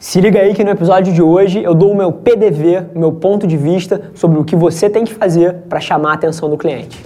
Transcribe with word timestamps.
Se 0.00 0.18
liga 0.18 0.40
aí 0.40 0.54
que 0.54 0.64
no 0.64 0.70
episódio 0.70 1.12
de 1.12 1.20
hoje 1.20 1.62
eu 1.62 1.74
dou 1.74 1.92
o 1.92 1.94
meu 1.94 2.10
PDV, 2.10 2.86
o 2.94 2.98
meu 2.98 3.12
ponto 3.12 3.46
de 3.46 3.54
vista 3.54 4.10
sobre 4.14 4.38
o 4.38 4.44
que 4.44 4.56
você 4.56 4.88
tem 4.88 5.04
que 5.04 5.12
fazer 5.12 5.56
para 5.68 5.78
chamar 5.78 6.12
a 6.12 6.14
atenção 6.14 6.48
do 6.48 6.56
cliente. 6.56 6.98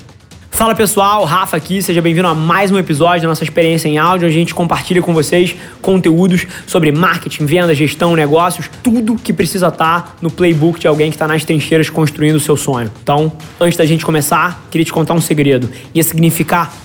Fala 0.48 0.76
pessoal, 0.76 1.24
Rafa 1.24 1.56
aqui, 1.56 1.82
seja 1.82 2.00
bem-vindo 2.00 2.28
a 2.28 2.34
mais 2.36 2.70
um 2.70 2.78
episódio 2.78 3.22
da 3.22 3.28
nossa 3.28 3.42
experiência 3.42 3.88
em 3.88 3.98
áudio. 3.98 4.28
A 4.28 4.30
gente 4.30 4.54
compartilha 4.54 5.02
com 5.02 5.12
vocês 5.12 5.56
conteúdos 5.82 6.46
sobre 6.68 6.92
marketing, 6.92 7.46
venda, 7.46 7.74
gestão, 7.74 8.14
negócios, 8.14 8.70
tudo 8.80 9.16
que 9.16 9.32
precisa 9.32 9.66
estar 9.66 10.14
no 10.22 10.30
playbook 10.30 10.78
de 10.78 10.86
alguém 10.86 11.10
que 11.10 11.16
está 11.16 11.26
nas 11.26 11.44
trincheiras 11.44 11.90
construindo 11.90 12.36
o 12.36 12.40
seu 12.40 12.56
sonho. 12.56 12.92
Então, 13.02 13.32
antes 13.60 13.76
da 13.76 13.84
gente 13.84 14.06
começar, 14.06 14.68
queria 14.70 14.84
te 14.84 14.92
contar 14.92 15.14
um 15.14 15.20
segredo. 15.20 15.68
Ia 15.92 16.02
significar 16.04 16.72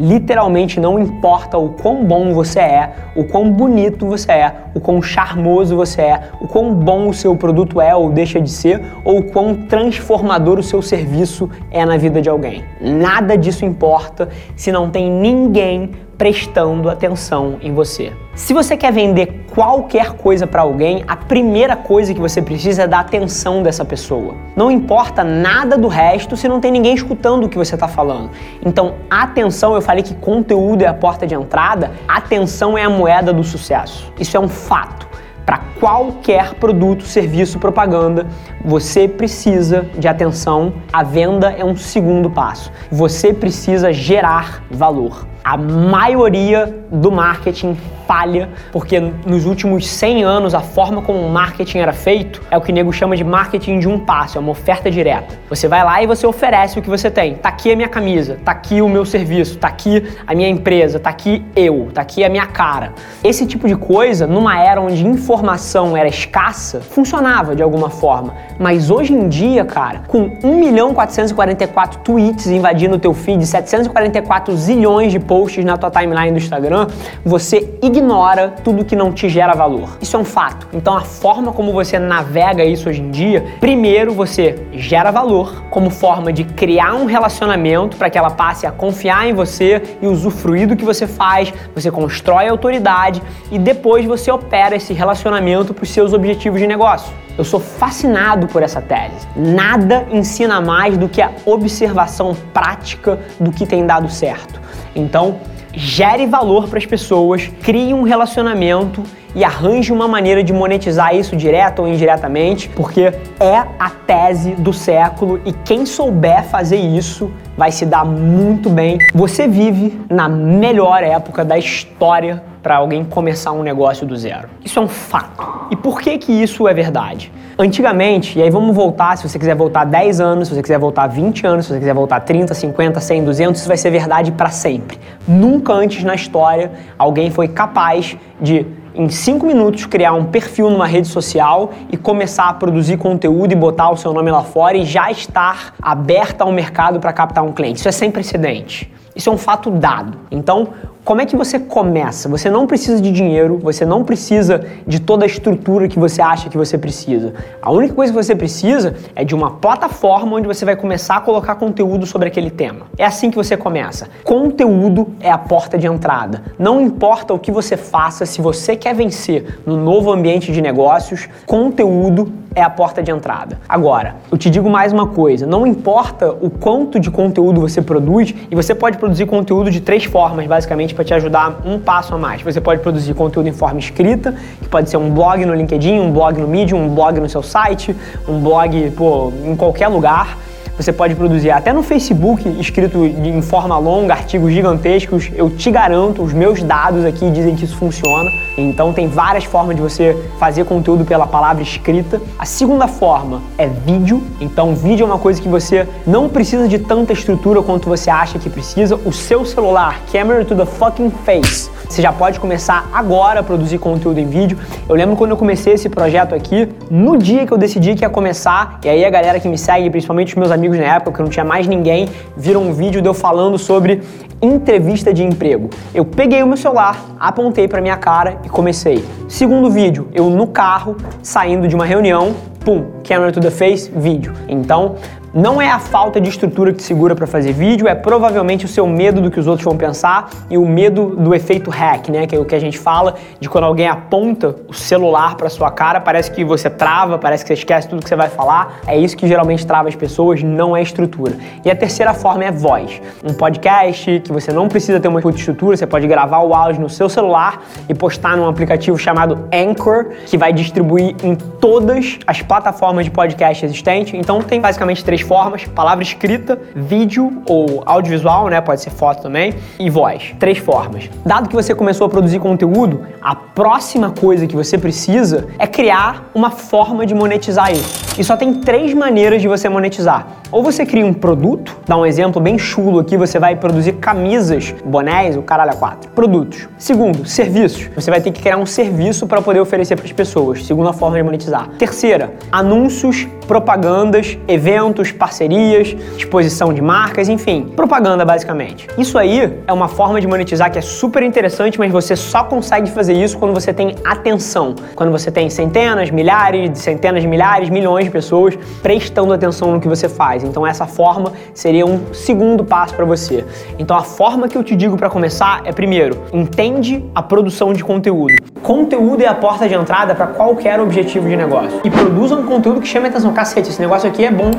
literalmente 0.00 0.80
não 0.80 0.98
importa 0.98 1.58
o 1.58 1.68
quão 1.68 2.02
bom 2.02 2.32
você 2.32 2.58
é, 2.58 2.92
o 3.14 3.22
quão 3.22 3.52
bonito 3.52 4.06
você 4.06 4.32
é, 4.32 4.54
o 4.74 4.80
quão 4.80 5.02
charmoso 5.02 5.76
você 5.76 6.00
é, 6.00 6.22
o 6.40 6.48
quão 6.48 6.72
bom 6.72 7.08
o 7.08 7.14
seu 7.14 7.36
produto 7.36 7.80
é 7.82 7.94
ou 7.94 8.08
deixa 8.10 8.40
de 8.40 8.50
ser, 8.50 8.82
ou 9.04 9.18
o 9.18 9.30
quão 9.30 9.54
transformador 9.54 10.58
o 10.58 10.62
seu 10.62 10.80
serviço 10.80 11.50
é 11.70 11.84
na 11.84 11.98
vida 11.98 12.22
de 12.22 12.30
alguém. 12.30 12.64
Nada 12.80 13.36
disso 13.36 13.66
importa 13.66 14.30
se 14.56 14.72
não 14.72 14.88
tem 14.88 15.10
ninguém 15.10 15.90
prestando 16.20 16.90
atenção 16.90 17.56
em 17.62 17.72
você. 17.72 18.12
Se 18.34 18.52
você 18.52 18.76
quer 18.76 18.92
vender 18.92 19.46
qualquer 19.54 20.12
coisa 20.12 20.46
para 20.46 20.60
alguém, 20.60 21.02
a 21.08 21.16
primeira 21.16 21.74
coisa 21.74 22.12
que 22.12 22.20
você 22.20 22.42
precisa 22.42 22.82
é 22.82 22.86
da 22.86 23.00
atenção 23.00 23.62
dessa 23.62 23.86
pessoa. 23.86 24.34
Não 24.54 24.70
importa 24.70 25.24
nada 25.24 25.78
do 25.78 25.88
resto 25.88 26.36
se 26.36 26.46
não 26.46 26.60
tem 26.60 26.70
ninguém 26.70 26.94
escutando 26.94 27.44
o 27.44 27.48
que 27.48 27.56
você 27.56 27.74
está 27.74 27.88
falando. 27.88 28.30
Então, 28.64 28.96
atenção, 29.08 29.74
eu 29.74 29.80
falei 29.90 30.04
que 30.04 30.14
conteúdo 30.14 30.82
é 30.82 30.86
a 30.86 30.94
porta 30.94 31.26
de 31.26 31.34
entrada, 31.34 31.90
atenção 32.06 32.78
é 32.78 32.84
a 32.84 32.88
moeda 32.88 33.32
do 33.32 33.42
sucesso. 33.42 34.12
Isso 34.20 34.36
é 34.36 34.40
um 34.40 34.48
fato. 34.48 35.08
Para 35.44 35.58
qualquer 35.80 36.54
produto, 36.56 37.04
serviço, 37.04 37.58
propaganda, 37.58 38.26
você 38.62 39.08
precisa 39.08 39.88
de 39.98 40.06
atenção. 40.06 40.74
A 40.92 41.02
venda 41.02 41.50
é 41.56 41.64
um 41.64 41.74
segundo 41.74 42.30
passo. 42.30 42.70
Você 42.92 43.32
precisa 43.32 43.90
gerar 43.90 44.62
valor. 44.70 45.26
A 45.42 45.56
maioria 45.56 46.84
do 46.92 47.10
marketing 47.10 47.76
falha, 48.06 48.48
porque 48.72 48.98
nos 49.24 49.46
últimos 49.46 49.86
100 49.86 50.24
anos 50.24 50.52
a 50.52 50.60
forma 50.60 51.00
como 51.00 51.20
o 51.20 51.30
marketing 51.30 51.78
era 51.78 51.92
feito 51.92 52.42
é 52.50 52.58
o 52.58 52.60
que 52.60 52.72
o 52.72 52.74
nego 52.74 52.92
chama 52.92 53.16
de 53.16 53.22
marketing 53.22 53.78
de 53.78 53.88
um 53.88 54.00
passo, 54.00 54.36
é 54.36 54.40
uma 54.40 54.50
oferta 54.50 54.90
direta. 54.90 55.38
Você 55.48 55.68
vai 55.68 55.84
lá 55.84 56.02
e 56.02 56.08
você 56.08 56.26
oferece 56.26 56.76
o 56.76 56.82
que 56.82 56.90
você 56.90 57.08
tem. 57.08 57.36
Tá 57.36 57.48
aqui 57.48 57.70
a 57.70 57.76
minha 57.76 57.88
camisa, 57.88 58.36
tá 58.44 58.50
aqui 58.50 58.82
o 58.82 58.88
meu 58.88 59.04
serviço, 59.04 59.56
tá 59.58 59.68
aqui 59.68 60.02
a 60.26 60.34
minha 60.34 60.48
empresa, 60.48 60.98
tá 60.98 61.08
aqui 61.08 61.44
eu, 61.54 61.88
tá 61.94 62.02
aqui 62.02 62.24
a 62.24 62.28
minha 62.28 62.46
cara. 62.46 62.94
Esse 63.22 63.46
tipo 63.46 63.68
de 63.68 63.76
coisa, 63.76 64.26
numa 64.26 64.60
era 64.60 64.80
onde 64.80 65.06
informação 65.06 65.69
era 65.96 66.08
escassa, 66.08 66.80
funcionava 66.80 67.54
de 67.56 67.62
alguma 67.62 67.90
forma. 67.90 68.34
Mas 68.58 68.90
hoje 68.90 69.12
em 69.12 69.28
dia, 69.28 69.64
cara, 69.64 70.02
com 70.06 70.30
1 70.42 70.58
milhão 70.58 70.92
444 70.94 72.00
tweets 72.00 72.46
invadindo 72.46 72.96
o 72.96 72.98
teu 72.98 73.14
feed, 73.14 73.46
744 73.46 74.56
zilhões 74.56 75.12
de 75.12 75.18
posts 75.18 75.64
na 75.64 75.76
tua 75.76 75.90
timeline 75.90 76.32
do 76.32 76.38
Instagram, 76.38 76.86
você 77.24 77.78
ignora 77.82 78.00
ignora 78.00 78.54
tudo 78.64 78.84
que 78.84 78.96
não 78.96 79.12
te 79.12 79.28
gera 79.28 79.54
valor. 79.54 79.98
Isso 80.00 80.16
é 80.16 80.18
um 80.18 80.24
fato. 80.24 80.66
Então 80.72 80.96
a 80.96 81.02
forma 81.02 81.52
como 81.52 81.72
você 81.72 81.98
navega 81.98 82.64
isso 82.64 82.88
hoje 82.88 83.00
em 83.00 83.10
dia, 83.10 83.44
primeiro 83.60 84.12
você 84.12 84.66
gera 84.72 85.10
valor 85.10 85.64
como 85.70 85.90
forma 85.90 86.32
de 86.32 86.44
criar 86.44 86.94
um 86.94 87.04
relacionamento 87.04 87.96
para 87.96 88.10
que 88.10 88.18
ela 88.18 88.30
passe 88.30 88.66
a 88.66 88.72
confiar 88.72 89.28
em 89.28 89.32
você 89.32 89.82
e 90.00 90.06
usufruir 90.06 90.66
do 90.66 90.76
que 90.76 90.84
você 90.84 91.06
faz, 91.06 91.52
você 91.74 91.90
constrói 91.90 92.48
autoridade 92.48 93.22
e 93.50 93.58
depois 93.58 94.04
você 94.04 94.30
opera 94.30 94.76
esse 94.76 94.92
relacionamento 94.92 95.59
para 95.64 95.82
os 95.82 95.90
seus 95.90 96.12
objetivos 96.12 96.60
de 96.60 96.66
negócio. 96.66 97.12
Eu 97.36 97.44
sou 97.44 97.60
fascinado 97.60 98.46
por 98.46 98.62
essa 98.62 98.80
tese. 98.80 99.26
Nada 99.36 100.06
ensina 100.10 100.60
mais 100.60 100.96
do 100.96 101.08
que 101.08 101.22
a 101.22 101.30
observação 101.44 102.36
prática 102.52 103.18
do 103.38 103.50
que 103.50 103.66
tem 103.66 103.86
dado 103.86 104.10
certo. 104.10 104.60
Então, 104.94 105.36
gere 105.72 106.26
valor 106.26 106.68
para 106.68 106.78
as 106.78 106.86
pessoas, 106.86 107.50
crie 107.62 107.94
um 107.94 108.02
relacionamento 108.02 109.02
e 109.34 109.44
arranje 109.44 109.92
uma 109.92 110.08
maneira 110.08 110.42
de 110.42 110.52
monetizar 110.52 111.14
isso 111.14 111.36
direto 111.36 111.80
ou 111.80 111.88
indiretamente, 111.88 112.68
porque 112.70 113.12
é 113.38 113.56
a 113.78 113.90
tese 114.06 114.52
do 114.52 114.72
século 114.72 115.40
e 115.44 115.52
quem 115.52 115.86
souber 115.86 116.44
fazer 116.44 116.76
isso 116.78 117.30
vai 117.56 117.70
se 117.70 117.86
dar 117.86 118.04
muito 118.04 118.68
bem. 118.68 118.98
Você 119.14 119.46
vive 119.46 120.00
na 120.10 120.28
melhor 120.28 121.02
época 121.02 121.44
da 121.44 121.56
história 121.56 122.42
para 122.62 122.76
alguém 122.76 123.04
começar 123.04 123.52
um 123.52 123.62
negócio 123.62 124.06
do 124.06 124.16
zero. 124.16 124.48
Isso 124.64 124.78
é 124.78 124.82
um 124.82 124.88
fato. 124.88 125.66
E 125.70 125.76
por 125.76 126.00
que 126.00 126.18
que 126.18 126.32
isso 126.32 126.68
é 126.68 126.74
verdade? 126.74 127.32
Antigamente, 127.58 128.38
e 128.38 128.42
aí 128.42 128.50
vamos 128.50 128.74
voltar, 128.74 129.16
se 129.16 129.28
você 129.28 129.38
quiser 129.38 129.54
voltar 129.54 129.84
10 129.84 130.20
anos, 130.20 130.48
se 130.48 130.54
você 130.54 130.62
quiser 130.62 130.78
voltar 130.78 131.06
20 131.06 131.46
anos, 131.46 131.66
se 131.66 131.72
você 131.72 131.78
quiser 131.78 131.94
voltar 131.94 132.20
30, 132.20 132.54
50, 132.54 133.00
100, 133.00 133.24
200, 133.24 133.60
isso 133.60 133.68
vai 133.68 133.76
ser 133.76 133.90
verdade 133.90 134.32
para 134.32 134.48
sempre. 134.48 134.98
Nunca 135.28 135.72
antes 135.72 136.02
na 136.02 136.14
história 136.14 136.72
alguém 136.98 137.30
foi 137.30 137.48
capaz 137.48 138.16
de 138.40 138.66
em 138.94 139.08
5 139.08 139.46
minutos 139.46 139.86
criar 139.86 140.14
um 140.14 140.24
perfil 140.24 140.68
numa 140.70 140.86
rede 140.86 141.06
social 141.06 141.70
e 141.90 141.96
começar 141.96 142.48
a 142.48 142.54
produzir 142.54 142.96
conteúdo 142.96 143.52
e 143.52 143.56
botar 143.56 143.90
o 143.90 143.96
seu 143.96 144.12
nome 144.12 144.30
lá 144.30 144.42
fora 144.42 144.76
e 144.76 144.84
já 144.84 145.10
estar 145.10 145.74
aberta 145.80 146.44
ao 146.44 146.52
mercado 146.52 146.98
para 146.98 147.12
captar 147.12 147.44
um 147.44 147.52
cliente. 147.52 147.78
Isso 147.78 147.88
é 147.88 147.92
sem 147.92 148.10
precedente. 148.10 148.92
Isso 149.14 149.28
é 149.28 149.32
um 149.32 149.38
fato 149.38 149.70
dado. 149.70 150.18
Então, 150.30 150.68
como 151.10 151.20
é 151.20 151.26
que 151.26 151.34
você 151.34 151.58
começa? 151.58 152.28
Você 152.28 152.48
não 152.48 152.68
precisa 152.68 153.02
de 153.02 153.10
dinheiro, 153.10 153.58
você 153.58 153.84
não 153.84 154.04
precisa 154.04 154.64
de 154.86 155.00
toda 155.00 155.24
a 155.24 155.26
estrutura 155.26 155.88
que 155.88 155.98
você 155.98 156.22
acha 156.22 156.48
que 156.48 156.56
você 156.56 156.78
precisa. 156.78 157.34
A 157.60 157.72
única 157.72 157.94
coisa 157.94 158.12
que 158.12 158.16
você 158.24 158.36
precisa 158.36 158.94
é 159.16 159.24
de 159.24 159.34
uma 159.34 159.50
plataforma 159.50 160.36
onde 160.36 160.46
você 160.46 160.64
vai 160.64 160.76
começar 160.76 161.16
a 161.16 161.20
colocar 161.20 161.56
conteúdo 161.56 162.06
sobre 162.06 162.28
aquele 162.28 162.48
tema. 162.48 162.86
É 162.96 163.04
assim 163.04 163.28
que 163.28 163.36
você 163.36 163.56
começa. 163.56 164.08
Conteúdo 164.22 165.08
é 165.18 165.32
a 165.32 165.36
porta 165.36 165.76
de 165.76 165.88
entrada. 165.88 166.44
Não 166.56 166.80
importa 166.80 167.34
o 167.34 167.40
que 167.40 167.50
você 167.50 167.76
faça, 167.76 168.24
se 168.24 168.40
você 168.40 168.76
quer 168.76 168.94
vencer 168.94 169.58
no 169.66 169.76
novo 169.76 170.12
ambiente 170.12 170.52
de 170.52 170.62
negócios, 170.62 171.28
conteúdo 171.44 172.32
é 172.54 172.62
a 172.62 172.70
porta 172.70 173.02
de 173.02 173.10
entrada. 173.10 173.58
Agora, 173.68 174.16
eu 174.30 174.36
te 174.36 174.50
digo 174.50 174.68
mais 174.68 174.92
uma 174.92 175.06
coisa: 175.06 175.46
não 175.46 175.66
importa 175.66 176.32
o 176.32 176.50
quanto 176.50 176.98
de 176.98 177.10
conteúdo 177.10 177.60
você 177.60 177.80
produz, 177.80 178.34
e 178.50 178.54
você 178.54 178.74
pode 178.74 178.98
produzir 178.98 179.26
conteúdo 179.26 179.70
de 179.70 179.80
três 179.80 180.04
formas, 180.04 180.46
basicamente, 180.46 180.94
para 180.94 181.04
te 181.04 181.14
ajudar 181.14 181.60
um 181.64 181.78
passo 181.78 182.14
a 182.14 182.18
mais. 182.18 182.42
Você 182.42 182.60
pode 182.60 182.82
produzir 182.82 183.14
conteúdo 183.14 183.48
em 183.48 183.52
forma 183.52 183.78
escrita, 183.78 184.34
que 184.60 184.68
pode 184.68 184.90
ser 184.90 184.96
um 184.96 185.10
blog 185.10 185.44
no 185.44 185.54
LinkedIn, 185.54 186.00
um 186.00 186.12
blog 186.12 186.40
no 186.40 186.48
Medium, 186.48 186.84
um 186.84 186.94
blog 186.94 187.20
no 187.20 187.28
seu 187.28 187.42
site, 187.42 187.94
um 188.28 188.40
blog 188.40 188.90
pô, 188.92 189.32
em 189.44 189.56
qualquer 189.56 189.88
lugar. 189.88 190.36
Você 190.80 190.94
pode 190.94 191.14
produzir 191.14 191.50
até 191.50 191.74
no 191.74 191.82
Facebook, 191.82 192.48
escrito 192.58 193.04
em 193.04 193.42
forma 193.42 193.76
longa, 193.76 194.14
artigos 194.14 194.50
gigantescos. 194.50 195.30
Eu 195.34 195.50
te 195.50 195.70
garanto, 195.70 196.22
os 196.22 196.32
meus 196.32 196.62
dados 196.62 197.04
aqui 197.04 197.30
dizem 197.30 197.54
que 197.54 197.66
isso 197.66 197.76
funciona. 197.76 198.30
Então 198.56 198.90
tem 198.90 199.06
várias 199.06 199.44
formas 199.44 199.76
de 199.76 199.82
você 199.82 200.16
fazer 200.38 200.64
conteúdo 200.64 201.04
pela 201.04 201.26
palavra 201.26 201.62
escrita. 201.62 202.18
A 202.38 202.46
segunda 202.46 202.88
forma 202.88 203.42
é 203.58 203.66
vídeo. 203.66 204.22
Então 204.40 204.74
vídeo 204.74 205.04
é 205.04 205.06
uma 205.06 205.18
coisa 205.18 205.38
que 205.42 205.50
você 205.50 205.86
não 206.06 206.30
precisa 206.30 206.66
de 206.66 206.78
tanta 206.78 207.12
estrutura 207.12 207.60
quanto 207.60 207.86
você 207.86 208.08
acha 208.08 208.38
que 208.38 208.48
precisa. 208.48 208.96
O 209.04 209.12
seu 209.12 209.44
celular, 209.44 210.00
camera 210.10 210.46
to 210.46 210.56
the 210.56 210.64
fucking 210.64 211.10
face 211.26 211.68
você 211.90 212.00
já 212.00 212.12
pode 212.12 212.38
começar 212.38 212.88
agora 212.92 213.40
a 213.40 213.42
produzir 213.42 213.78
conteúdo 213.78 214.20
em 214.20 214.26
vídeo. 214.26 214.56
Eu 214.88 214.94
lembro 214.94 215.16
quando 215.16 215.32
eu 215.32 215.36
comecei 215.36 215.72
esse 215.72 215.88
projeto 215.88 216.34
aqui, 216.34 216.68
no 216.88 217.18
dia 217.18 217.44
que 217.44 217.52
eu 217.52 217.58
decidi 217.58 217.96
que 217.96 218.04
ia 218.04 218.08
começar, 218.08 218.78
e 218.84 218.88
aí 218.88 219.04
a 219.04 219.10
galera 219.10 219.40
que 219.40 219.48
me 219.48 219.58
segue, 219.58 219.90
principalmente 219.90 220.28
os 220.28 220.36
meus 220.36 220.52
amigos 220.52 220.78
na 220.78 220.84
época, 220.84 221.16
que 221.16 221.22
não 221.22 221.28
tinha 221.28 221.44
mais 221.44 221.66
ninguém, 221.66 222.08
viram 222.36 222.62
um 222.62 222.72
vídeo 222.72 223.02
de 223.02 223.08
eu 223.08 223.14
falando 223.14 223.58
sobre 223.58 224.02
entrevista 224.40 225.12
de 225.12 225.24
emprego. 225.24 225.68
Eu 225.92 226.04
peguei 226.04 226.42
o 226.44 226.46
meu 226.46 226.56
celular, 226.56 226.96
apontei 227.18 227.66
para 227.66 227.80
minha 227.80 227.96
cara 227.96 228.38
e 228.44 228.48
comecei. 228.48 229.04
Segundo 229.28 229.68
vídeo, 229.68 230.08
eu 230.14 230.30
no 230.30 230.46
carro, 230.46 230.96
saindo 231.22 231.66
de 231.66 231.74
uma 231.74 231.84
reunião, 231.84 232.34
pum, 232.64 232.84
camera 233.02 233.32
to 233.32 233.40
the 233.40 233.50
face, 233.50 233.90
vídeo. 233.94 234.32
Então, 234.48 234.94
Não 235.32 235.62
é 235.62 235.70
a 235.70 235.78
falta 235.78 236.20
de 236.20 236.28
estrutura 236.28 236.72
que 236.72 236.78
te 236.78 236.82
segura 236.82 237.14
para 237.14 237.24
fazer 237.24 237.52
vídeo, 237.52 237.86
é 237.86 237.94
provavelmente 237.94 238.64
o 238.64 238.68
seu 238.68 238.84
medo 238.84 239.20
do 239.20 239.30
que 239.30 239.38
os 239.38 239.46
outros 239.46 239.64
vão 239.64 239.76
pensar 239.76 240.28
e 240.50 240.58
o 240.58 240.66
medo 240.66 241.14
do 241.14 241.32
efeito 241.32 241.70
hack, 241.70 242.08
né? 242.08 242.26
Que 242.26 242.34
é 242.34 242.38
o 242.40 242.44
que 242.44 242.52
a 242.52 242.58
gente 242.58 242.76
fala 242.76 243.14
de 243.38 243.48
quando 243.48 243.62
alguém 243.62 243.86
aponta 243.86 244.56
o 244.68 244.74
celular 244.74 245.36
para 245.36 245.48
sua 245.48 245.70
cara, 245.70 246.00
parece 246.00 246.32
que 246.32 246.44
você 246.44 246.68
trava, 246.68 247.16
parece 247.16 247.44
que 247.44 247.48
você 247.48 247.54
esquece 247.54 247.86
tudo 247.86 248.02
que 248.02 248.08
você 248.08 248.16
vai 248.16 248.28
falar. 248.28 248.80
É 248.88 248.98
isso 248.98 249.16
que 249.16 249.28
geralmente 249.28 249.64
trava 249.64 249.88
as 249.88 249.94
pessoas, 249.94 250.42
não 250.42 250.76
é 250.76 250.82
estrutura. 250.82 251.36
E 251.64 251.70
a 251.70 251.76
terceira 251.76 252.12
forma 252.12 252.44
é 252.44 252.50
voz. 252.50 253.00
Um 253.22 253.32
podcast 253.32 254.20
que 254.24 254.32
você 254.32 254.52
não 254.52 254.66
precisa 254.66 254.98
ter 254.98 255.06
uma 255.06 255.20
estrutura, 255.20 255.76
você 255.76 255.86
pode 255.86 256.08
gravar 256.08 256.40
o 256.40 256.52
áudio 256.52 256.82
no 256.82 256.90
seu 256.90 257.08
celular 257.08 257.62
e 257.88 257.94
postar 257.94 258.36
num 258.36 258.48
aplicativo 258.48 258.98
chamado 258.98 259.48
Anchor, 259.54 260.06
que 260.26 260.36
vai 260.36 260.52
distribuir 260.52 261.14
em 261.22 261.36
todas 261.36 262.18
as 262.26 262.42
plataformas 262.42 263.04
de 263.04 263.12
podcast 263.12 263.64
existentes. 263.64 264.14
Então 264.14 264.42
tem 264.42 264.60
basicamente 264.60 265.04
três 265.04 265.19
formas: 265.20 265.64
palavra 265.64 266.02
escrita, 266.02 266.58
vídeo 266.74 267.42
ou 267.46 267.82
audiovisual, 267.86 268.48
né? 268.48 268.60
Pode 268.60 268.80
ser 268.80 268.90
foto 268.90 269.22
também, 269.22 269.54
e 269.78 269.88
voz. 269.90 270.34
Três 270.38 270.58
formas. 270.58 271.08
Dado 271.24 271.48
que 271.48 271.54
você 271.54 271.74
começou 271.74 272.06
a 272.06 272.10
produzir 272.10 272.38
conteúdo, 272.38 273.06
a 273.20 273.34
próxima 273.34 274.10
coisa 274.10 274.46
que 274.46 274.56
você 274.56 274.78
precisa 274.78 275.48
é 275.58 275.66
criar 275.66 276.30
uma 276.34 276.50
forma 276.50 277.04
de 277.06 277.14
monetizar 277.14 277.72
isso. 277.72 278.10
E 278.18 278.24
só 278.24 278.36
tem 278.36 278.54
três 278.54 278.92
maneiras 278.92 279.40
de 279.40 279.48
você 279.48 279.68
monetizar. 279.68 280.26
Ou 280.50 280.62
você 280.62 280.84
cria 280.84 281.06
um 281.06 281.12
produto, 281.12 281.76
dá 281.86 281.96
um 281.96 282.04
exemplo 282.04 282.40
bem 282.40 282.58
chulo 282.58 282.98
aqui, 282.98 283.16
você 283.16 283.38
vai 283.38 283.56
produzir 283.56 283.92
camisas, 283.94 284.74
bonés, 284.84 285.36
o 285.36 285.42
caralho 285.42 285.76
quatro. 285.76 286.10
Produtos. 286.10 286.68
Segundo, 286.76 287.24
serviços. 287.24 287.88
Você 287.94 288.10
vai 288.10 288.20
ter 288.20 288.32
que 288.32 288.42
criar 288.42 288.56
um 288.56 288.66
serviço 288.66 289.26
para 289.26 289.40
poder 289.40 289.60
oferecer 289.60 289.96
para 289.96 290.04
as 290.04 290.12
pessoas. 290.12 290.66
Segunda 290.66 290.92
forma 290.92 291.16
de 291.16 291.22
monetizar. 291.22 291.68
Terceira, 291.78 292.32
anúncios, 292.50 293.28
propagandas, 293.50 294.38
eventos, 294.46 295.10
parcerias, 295.10 295.96
exposição 296.16 296.72
de 296.72 296.80
marcas, 296.80 297.28
enfim, 297.28 297.64
propaganda 297.74 298.24
basicamente. 298.24 298.86
Isso 298.96 299.18
aí 299.18 299.60
é 299.66 299.72
uma 299.72 299.88
forma 299.88 300.20
de 300.20 300.28
monetizar 300.28 300.70
que 300.70 300.78
é 300.78 300.80
super 300.80 301.20
interessante, 301.20 301.76
mas 301.76 301.90
você 301.90 302.14
só 302.14 302.44
consegue 302.44 302.88
fazer 302.92 303.12
isso 303.12 303.36
quando 303.36 303.52
você 303.52 303.72
tem 303.72 303.96
atenção, 304.04 304.76
quando 304.94 305.10
você 305.10 305.32
tem 305.32 305.50
centenas, 305.50 306.12
milhares, 306.12 306.78
centenas 306.78 307.22
de 307.22 307.26
milhares, 307.26 307.68
milhões 307.70 308.04
de 308.04 308.12
pessoas 308.12 308.56
prestando 308.84 309.32
atenção 309.32 309.72
no 309.72 309.80
que 309.80 309.88
você 309.88 310.08
faz. 310.08 310.44
Então 310.44 310.64
essa 310.64 310.86
forma 310.86 311.32
seria 311.52 311.84
um 311.84 312.14
segundo 312.14 312.64
passo 312.64 312.94
para 312.94 313.04
você. 313.04 313.44
Então 313.80 313.96
a 313.96 314.04
forma 314.04 314.46
que 314.46 314.56
eu 314.56 314.62
te 314.62 314.76
digo 314.76 314.96
para 314.96 315.10
começar 315.10 315.62
é 315.64 315.72
primeiro, 315.72 316.22
entende 316.32 317.04
a 317.12 317.20
produção 317.20 317.72
de 317.72 317.82
conteúdo. 317.82 318.32
Conteúdo 318.62 319.22
é 319.22 319.26
a 319.26 319.34
porta 319.34 319.68
de 319.68 319.74
entrada 319.74 320.14
para 320.14 320.28
qualquer 320.28 320.78
objetivo 320.78 321.28
de 321.28 321.34
negócio. 321.34 321.80
E 321.82 321.90
produza 321.90 322.36
um 322.36 322.46
conteúdo 322.46 322.80
que 322.80 322.86
chame 322.86 323.08
atenção. 323.08 323.39
Cacete, 323.40 323.70
esse 323.70 323.80
negócio 323.80 324.06
aqui 324.06 324.22
é 324.22 324.30
bom 324.30 324.50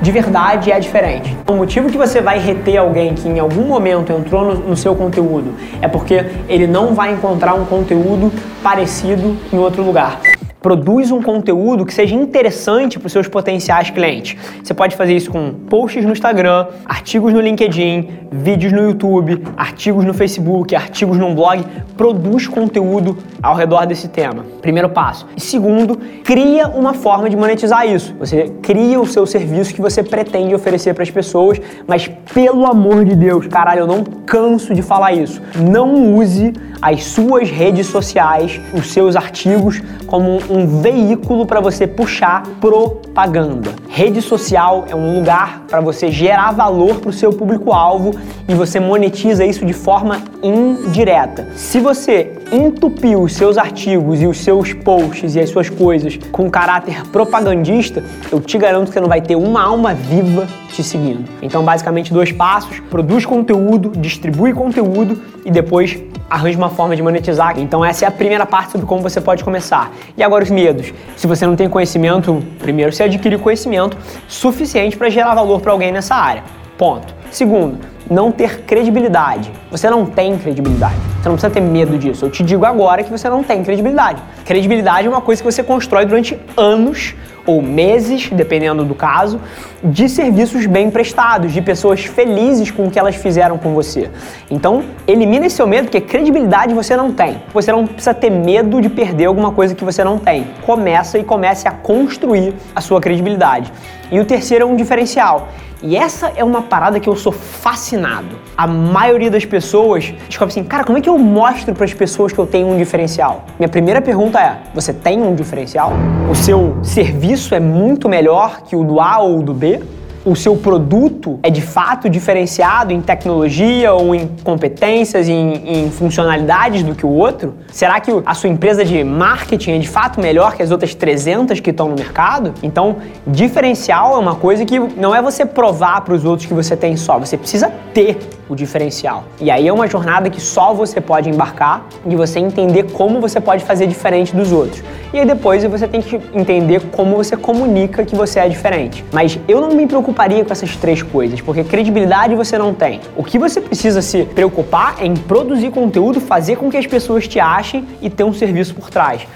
de 0.00 0.10
verdade 0.10 0.72
é 0.72 0.80
diferente. 0.80 1.36
O 1.46 1.52
motivo 1.52 1.90
que 1.90 1.98
você 1.98 2.22
vai 2.22 2.38
reter 2.38 2.78
alguém 2.78 3.14
que 3.14 3.28
em 3.28 3.38
algum 3.38 3.64
momento 3.66 4.10
entrou 4.14 4.42
no, 4.42 4.54
no 4.54 4.76
seu 4.78 4.94
conteúdo 4.96 5.54
é 5.82 5.86
porque 5.86 6.24
ele 6.48 6.66
não 6.66 6.94
vai 6.94 7.12
encontrar 7.12 7.52
um 7.52 7.66
conteúdo 7.66 8.32
parecido 8.62 9.36
em 9.52 9.58
outro 9.58 9.82
lugar 9.82 10.18
produz 10.60 11.10
um 11.10 11.22
conteúdo 11.22 11.86
que 11.86 11.94
seja 11.94 12.14
interessante 12.14 12.98
para 12.98 13.06
os 13.06 13.12
seus 13.12 13.28
potenciais 13.28 13.90
clientes. 13.90 14.36
Você 14.62 14.74
pode 14.74 14.96
fazer 14.96 15.14
isso 15.14 15.30
com 15.30 15.52
posts 15.68 16.04
no 16.04 16.12
Instagram, 16.12 16.66
artigos 16.84 17.32
no 17.32 17.40
LinkedIn, 17.40 18.08
vídeos 18.30 18.72
no 18.72 18.82
YouTube, 18.82 19.42
artigos 19.56 20.04
no 20.04 20.12
Facebook, 20.12 20.74
artigos 20.76 21.16
no 21.16 21.34
blog. 21.34 21.64
Produz 21.96 22.46
conteúdo 22.46 23.16
ao 23.42 23.54
redor 23.54 23.86
desse 23.86 24.08
tema. 24.08 24.44
Primeiro 24.60 24.90
passo. 24.90 25.26
E 25.36 25.40
segundo, 25.40 25.98
cria 26.22 26.68
uma 26.68 26.92
forma 26.92 27.30
de 27.30 27.36
monetizar 27.36 27.86
isso. 27.86 28.14
Você 28.18 28.52
cria 28.62 29.00
o 29.00 29.06
seu 29.06 29.26
serviço 29.26 29.74
que 29.74 29.80
você 29.80 30.02
pretende 30.02 30.54
oferecer 30.54 30.94
para 30.94 31.02
as 31.02 31.10
pessoas, 31.10 31.60
mas 31.86 32.08
pelo 32.32 32.66
amor 32.66 33.04
de 33.04 33.16
Deus, 33.16 33.46
caralho, 33.46 33.80
eu 33.80 33.86
não 33.86 34.04
canso 34.04 34.74
de 34.74 34.82
falar 34.82 35.12
isso. 35.12 35.40
Não 35.56 36.14
use 36.14 36.52
as 36.80 37.04
suas 37.04 37.50
redes 37.50 37.86
sociais, 37.86 38.60
os 38.72 38.92
seus 38.92 39.16
artigos 39.16 39.82
como 40.06 40.38
um 40.48 40.80
veículo 40.80 41.46
para 41.46 41.60
você 41.60 41.86
puxar 41.86 42.42
propaganda. 42.60 43.70
Rede 43.88 44.22
social 44.22 44.86
é 44.88 44.94
um 44.94 45.18
lugar 45.18 45.64
para 45.68 45.80
você 45.80 46.10
gerar 46.10 46.52
valor 46.52 46.96
para 46.96 47.10
o 47.10 47.12
seu 47.12 47.32
público-alvo 47.32 48.14
e 48.48 48.54
você 48.54 48.80
monetiza 48.80 49.44
isso 49.44 49.64
de 49.64 49.72
forma 49.72 50.22
indireta. 50.42 51.48
Se 51.54 51.78
você 51.78 52.38
entupir 52.50 53.18
os 53.18 53.34
seus 53.34 53.58
artigos 53.58 54.20
e 54.20 54.26
os 54.26 54.38
seus 54.38 54.72
posts 54.72 55.36
e 55.36 55.40
as 55.40 55.50
suas 55.50 55.68
coisas 55.68 56.18
com 56.32 56.50
caráter 56.50 57.06
propagandista, 57.10 58.02
eu 58.32 58.40
te 58.40 58.58
garanto 58.58 58.88
que 58.88 58.94
você 58.94 59.00
não 59.00 59.08
vai 59.08 59.20
ter 59.20 59.36
uma 59.36 59.62
alma 59.62 59.94
viva 59.94 60.48
te 60.72 60.82
seguindo. 60.82 61.24
Então, 61.42 61.62
basicamente, 61.62 62.12
dois 62.12 62.32
passos: 62.32 62.80
produz 62.90 63.24
conteúdo, 63.24 63.92
distribui 63.96 64.52
conteúdo 64.52 65.20
e 65.44 65.50
depois 65.50 66.00
arranje 66.30 66.56
uma 66.56 66.70
forma 66.70 66.94
de 66.94 67.02
monetizar. 67.02 67.58
Então 67.58 67.84
essa 67.84 68.04
é 68.04 68.08
a 68.08 68.10
primeira 68.10 68.46
parte 68.46 68.70
sobre 68.70 68.86
como 68.86 69.02
você 69.02 69.20
pode 69.20 69.42
começar. 69.42 69.92
E 70.16 70.22
agora 70.22 70.44
os 70.44 70.50
medos. 70.50 70.94
Se 71.16 71.26
você 71.26 71.44
não 71.44 71.56
tem 71.56 71.68
conhecimento, 71.68 72.42
primeiro 72.60 72.92
você 72.92 73.02
adquire 73.02 73.36
conhecimento 73.36 73.98
suficiente 74.28 74.96
para 74.96 75.10
gerar 75.10 75.34
valor 75.34 75.60
para 75.60 75.72
alguém 75.72 75.90
nessa 75.90 76.14
área. 76.14 76.59
Ponto. 76.80 77.14
Segundo, 77.30 77.78
não 78.10 78.32
ter 78.32 78.62
credibilidade. 78.62 79.52
Você 79.70 79.90
não 79.90 80.06
tem 80.06 80.38
credibilidade. 80.38 80.96
Você 81.20 81.28
não 81.28 81.36
precisa 81.36 81.52
ter 81.52 81.60
medo 81.60 81.98
disso. 81.98 82.24
Eu 82.24 82.30
te 82.30 82.42
digo 82.42 82.64
agora 82.64 83.02
que 83.04 83.10
você 83.10 83.28
não 83.28 83.44
tem 83.44 83.62
credibilidade. 83.62 84.22
Credibilidade 84.46 85.06
é 85.06 85.10
uma 85.10 85.20
coisa 85.20 85.42
que 85.42 85.52
você 85.52 85.62
constrói 85.62 86.06
durante 86.06 86.40
anos 86.56 87.14
ou 87.44 87.60
meses, 87.60 88.30
dependendo 88.30 88.82
do 88.82 88.94
caso, 88.94 89.38
de 89.84 90.08
serviços 90.08 90.64
bem 90.64 90.90
prestados, 90.90 91.52
de 91.52 91.60
pessoas 91.60 92.06
felizes 92.06 92.70
com 92.70 92.86
o 92.86 92.90
que 92.90 92.98
elas 92.98 93.16
fizeram 93.16 93.58
com 93.58 93.74
você. 93.74 94.10
Então, 94.50 94.82
elimine 95.06 95.48
esse 95.48 95.56
seu 95.56 95.66
medo, 95.66 95.84
porque 95.84 96.00
credibilidade 96.00 96.72
você 96.72 96.96
não 96.96 97.12
tem. 97.12 97.42
Você 97.52 97.70
não 97.70 97.86
precisa 97.86 98.14
ter 98.14 98.30
medo 98.30 98.80
de 98.80 98.88
perder 98.88 99.26
alguma 99.26 99.52
coisa 99.52 99.74
que 99.74 99.84
você 99.84 100.02
não 100.02 100.18
tem. 100.18 100.46
Começa 100.64 101.18
e 101.18 101.24
comece 101.24 101.68
a 101.68 101.72
construir 101.72 102.54
a 102.74 102.80
sua 102.80 103.02
credibilidade. 103.02 103.70
E 104.10 104.18
o 104.18 104.24
terceiro 104.24 104.64
é 104.64 104.66
um 104.66 104.76
diferencial. 104.76 105.48
E 105.82 105.96
essa 105.96 106.30
é 106.36 106.44
uma 106.44 106.60
parada 106.60 107.00
que 107.00 107.08
eu 107.08 107.16
sou 107.16 107.32
fascinado. 107.32 108.36
A 108.54 108.66
maioria 108.66 109.30
das 109.30 109.46
pessoas 109.46 110.12
descobre 110.28 110.52
assim, 110.52 110.62
cara, 110.62 110.84
como 110.84 110.98
é 110.98 111.00
que 111.00 111.08
eu 111.08 111.18
mostro 111.18 111.74
para 111.74 111.86
as 111.86 111.94
pessoas 111.94 112.32
que 112.34 112.38
eu 112.38 112.46
tenho 112.46 112.68
um 112.68 112.76
diferencial? 112.76 113.46
Minha 113.58 113.68
primeira 113.68 114.02
pergunta 114.02 114.38
é: 114.38 114.58
você 114.74 114.92
tem 114.92 115.22
um 115.22 115.34
diferencial? 115.34 115.92
O 116.30 116.34
seu 116.34 116.76
serviço 116.82 117.54
é 117.54 117.60
muito 117.60 118.10
melhor 118.10 118.60
que 118.62 118.76
o 118.76 118.84
do 118.84 119.00
A 119.00 119.20
ou 119.20 119.42
do 119.42 119.54
B? 119.54 119.80
O 120.24 120.36
seu 120.36 120.56
produto 120.56 121.38
é 121.42 121.48
de 121.48 121.62
fato 121.62 122.08
diferenciado 122.08 122.92
em 122.92 123.00
tecnologia 123.00 123.92
ou 123.92 124.14
em 124.14 124.28
competências, 124.44 125.28
em, 125.28 125.84
em, 125.86 125.90
funcionalidades 125.90 126.82
do 126.82 126.94
que 126.94 127.06
o 127.06 127.10
outro? 127.10 127.54
Será 127.68 127.98
que 128.00 128.10
a 128.26 128.34
sua 128.34 128.50
empresa 128.50 128.84
de 128.84 129.02
marketing 129.02 129.72
é 129.72 129.78
de 129.78 129.88
fato 129.88 130.20
melhor 130.20 130.54
que 130.54 130.62
as 130.62 130.70
outras 130.70 130.94
300 130.94 131.60
que 131.60 131.70
estão 131.70 131.88
no 131.88 131.94
mercado? 131.94 132.52
Então, 132.62 132.96
diferencial 133.26 134.14
é 134.14 134.18
uma 134.18 134.34
coisa 134.34 134.64
que 134.64 134.78
não 134.78 135.14
é 135.14 135.22
você 135.22 135.46
provar 135.46 136.02
para 136.02 136.14
os 136.14 136.24
outros 136.24 136.46
que 136.46 136.54
você 136.54 136.76
tem 136.76 136.96
só, 136.96 137.18
você 137.18 137.36
precisa 137.36 137.72
ter 137.94 138.18
o 138.48 138.54
diferencial. 138.54 139.24
E 139.40 139.50
aí 139.50 139.68
é 139.68 139.72
uma 139.72 139.86
jornada 139.86 140.28
que 140.28 140.40
só 140.40 140.74
você 140.74 141.00
pode 141.00 141.30
embarcar 141.30 141.86
e 142.04 142.16
você 142.16 142.40
entender 142.40 142.90
como 142.92 143.20
você 143.20 143.40
pode 143.40 143.64
fazer 143.64 143.86
diferente 143.86 144.34
dos 144.34 144.50
outros. 144.50 144.82
E 145.12 145.20
aí 145.20 145.24
depois 145.24 145.62
você 145.64 145.86
tem 145.86 146.02
que 146.02 146.20
entender 146.34 146.82
como 146.90 147.16
você 147.16 147.36
comunica 147.36 148.04
que 148.04 148.16
você 148.16 148.40
é 148.40 148.48
diferente. 148.48 149.04
Mas 149.12 149.38
eu 149.46 149.60
não 149.60 149.70
me 149.70 149.84
preocuparia 150.10 150.44
com 150.44 150.52
essas 150.52 150.76
três 150.76 151.02
coisas, 151.02 151.40
porque 151.40 151.64
credibilidade 151.64 152.34
você 152.34 152.58
não 152.58 152.74
tem. 152.74 153.00
O 153.16 153.24
que 153.24 153.38
você 153.38 153.60
precisa 153.60 154.02
se 154.02 154.24
preocupar 154.24 154.96
é 155.00 155.06
em 155.06 155.14
produzir 155.14 155.70
conteúdo, 155.70 156.20
fazer 156.20 156.56
com 156.56 156.70
que 156.70 156.76
as 156.76 156.86
pessoas 156.86 157.26
te 157.26 157.38
achem 157.38 157.86
e 158.02 158.10
ter 158.10 158.24
um 158.24 158.32
serviço 158.32 158.74
por 158.74 158.90
trás. 158.90 159.26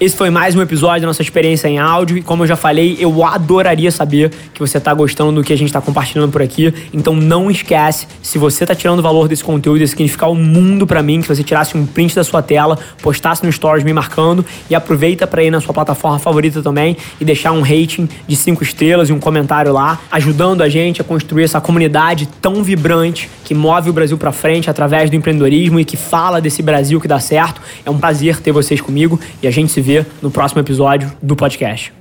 Esse 0.00 0.14
foi 0.14 0.30
mais 0.30 0.54
um 0.54 0.62
episódio 0.62 1.00
da 1.00 1.06
nossa 1.08 1.22
experiência 1.22 1.66
em 1.66 1.76
áudio. 1.76 2.18
E 2.18 2.22
como 2.22 2.44
eu 2.44 2.46
já 2.46 2.54
falei, 2.54 2.96
eu 3.00 3.24
adoraria 3.24 3.90
saber 3.90 4.30
que 4.54 4.60
você 4.60 4.78
está 4.78 4.94
gostando 4.94 5.32
do 5.32 5.42
que 5.42 5.52
a 5.52 5.58
gente 5.58 5.66
está 5.66 5.80
compartilhando 5.80 6.30
por 6.30 6.40
aqui. 6.40 6.72
Então 6.92 7.16
não 7.16 7.50
esquece, 7.50 8.06
se 8.22 8.38
você 8.38 8.62
está 8.62 8.76
tirando 8.76 9.02
valor 9.02 9.26
desse 9.26 9.42
conteúdo, 9.42 9.80
ia 9.80 9.86
significar 9.88 10.28
o 10.28 10.34
um 10.34 10.36
mundo 10.36 10.86
para 10.86 11.02
mim, 11.02 11.20
que 11.20 11.26
você 11.26 11.42
tirasse 11.42 11.76
um 11.76 11.84
print 11.84 12.14
da 12.14 12.22
sua 12.22 12.40
tela, 12.40 12.78
postasse 13.02 13.44
no 13.44 13.50
Stories 13.50 13.82
me 13.82 13.92
marcando 13.92 14.46
e 14.70 14.74
aproveita 14.76 15.26
para 15.26 15.42
ir 15.42 15.50
na 15.50 15.60
sua 15.60 15.74
plataforma 15.74 16.20
favorita 16.20 16.62
também 16.62 16.96
e 17.20 17.24
deixar 17.24 17.50
um 17.50 17.60
rating 17.60 18.08
de 18.28 18.36
cinco 18.36 18.62
estrelas 18.62 19.08
e 19.08 19.12
um 19.12 19.18
comentário 19.18 19.72
lá, 19.72 19.98
ajudando 20.12 20.62
a 20.62 20.68
gente 20.68 21.00
a 21.00 21.04
construir 21.04 21.42
essa 21.42 21.60
comunidade 21.60 22.28
tão 22.40 22.62
vibrante 22.62 23.28
que 23.48 23.54
move 23.54 23.88
o 23.88 23.94
Brasil 23.94 24.18
para 24.18 24.30
frente 24.30 24.68
através 24.68 25.08
do 25.08 25.16
empreendedorismo 25.16 25.80
e 25.80 25.84
que 25.84 25.96
fala 25.96 26.38
desse 26.38 26.60
Brasil 26.60 27.00
que 27.00 27.08
dá 27.08 27.18
certo. 27.18 27.62
É 27.82 27.90
um 27.90 27.96
prazer 27.96 28.42
ter 28.42 28.52
vocês 28.52 28.78
comigo 28.78 29.18
e 29.42 29.48
a 29.48 29.50
gente 29.50 29.72
se 29.72 29.80
vê 29.80 30.04
no 30.20 30.30
próximo 30.30 30.60
episódio 30.60 31.10
do 31.22 31.34
podcast. 31.34 31.97